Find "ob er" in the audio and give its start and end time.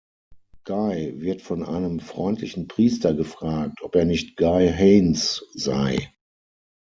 3.83-4.05